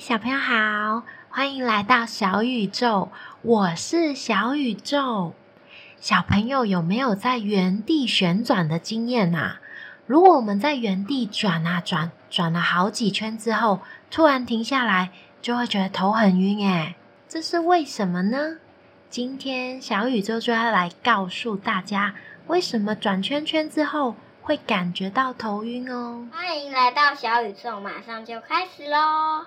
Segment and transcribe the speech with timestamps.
[0.00, 3.10] 小朋友好，欢迎来到小宇宙，
[3.42, 5.34] 我是小宇宙。
[6.00, 9.60] 小朋友有没有在原地旋转的经验啊？
[10.06, 15.10] 如果我们在原地转啊转，转了好几圈之后，突然停下来，
[15.42, 16.94] 就会觉得头很晕诶，
[17.28, 18.56] 这是为什么呢？
[19.10, 22.14] 今天小宇宙就要来告诉大家，
[22.46, 26.26] 为什么转圈圈之后会感觉到头晕哦。
[26.32, 29.44] 欢迎来到小宇宙，马上就开始喽！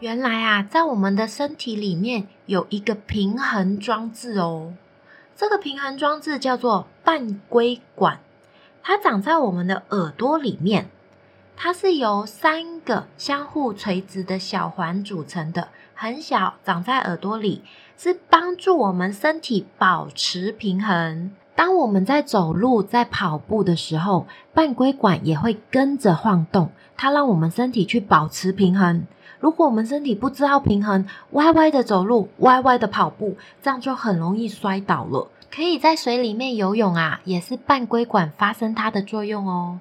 [0.00, 4.74] 原来啊，在我们的身体里面有一个平衡装置哦。
[5.34, 8.20] 这个平衡装置叫做半规管，
[8.80, 10.88] 它长在我们的耳朵里面。
[11.56, 17.64] 它是由三个相互垂直的小环组成的，很小，长在耳朵里，
[17.96, 21.32] 是帮助我们身体保持平衡。
[21.56, 29.04] 当我们在走路、在跑步的时候，半规管也会跟着晃动，它让我们身体去保持平衡。
[29.40, 35.28] 如果我们身体不知道平衡，歪歪的走路，歪歪的跑步，这样就很容易摔倒了。
[35.50, 39.80] 可以在水里面游泳啊，也是半规管发生它的作用哦。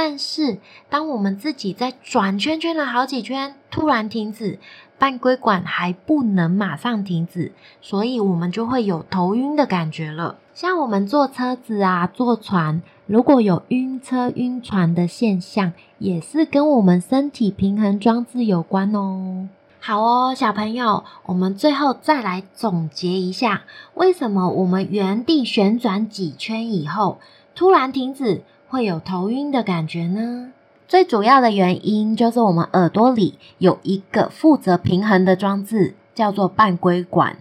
[0.00, 4.60] 但是，当我们自己在转圈圈了好几圈，突然停止，
[4.96, 10.36] 半规管还不能马上停止，所以我们就会有头晕的感觉了。
[10.54, 19.48] 像我们坐车子啊，坐船，如果有晕车、晕船的现象，也是跟我们身体平衡装置有关哦。
[19.80, 23.62] 好哦，小朋友，我们最后再来总结一下，
[23.94, 27.18] 为什么我们原地旋转几圈以后，
[27.56, 28.44] 突然停止？
[28.68, 30.52] 会有头晕的感觉呢？
[30.86, 37.38] 最主要的原因就是我们耳朵里有一个负责平衡的装置，叫做半规管。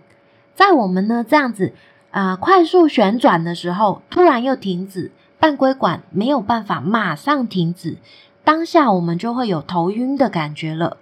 [0.56, 1.74] 在我们呢这样子
[2.12, 7.98] 啊快速旋转的时候，突然又停止，半规管没有办法马上停止，
[8.44, 10.98] 当下我们就会有头晕的感觉了。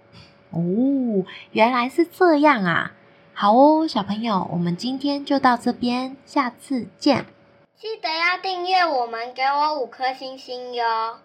[0.51, 0.61] 哦，
[1.51, 2.93] 原来是这样啊！
[3.33, 7.25] 好哦，小朋友，我们今天就到这边，下次见。
[7.77, 11.19] 记得要订阅我们，给我五颗星星哟，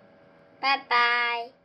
[0.59, 1.60] 拜拜。